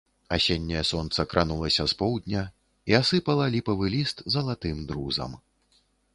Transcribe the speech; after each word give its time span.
Асенняе 0.35 0.79
сонца 0.91 1.25
кранулася 1.33 1.85
з 1.93 1.97
поўдня 1.99 2.41
і 2.93 2.99
асыпала 3.01 3.45
ліпавы 3.59 3.93
ліст 3.97 4.27
залатым 4.37 4.77
друзам. 4.91 5.39